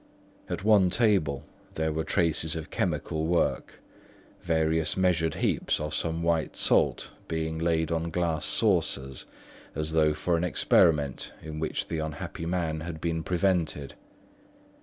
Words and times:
At 0.49 0.63
one 0.63 0.89
table, 0.89 1.43
there 1.75 1.93
were 1.93 2.03
traces 2.03 2.55
of 2.55 2.71
chemical 2.71 3.27
work, 3.27 3.79
various 4.41 4.97
measured 4.97 5.35
heaps 5.35 5.79
of 5.79 5.93
some 5.93 6.23
white 6.23 6.55
salt 6.57 7.11
being 7.27 7.59
laid 7.59 7.91
on 7.91 8.09
glass 8.09 8.47
saucers, 8.47 9.27
as 9.75 9.91
though 9.91 10.15
for 10.15 10.35
an 10.37 10.43
experiment 10.43 11.33
in 11.43 11.59
which 11.59 11.85
the 11.85 11.99
unhappy 11.99 12.47
man 12.47 12.79
had 12.79 12.99
been 12.99 13.21
prevented. 13.21 13.93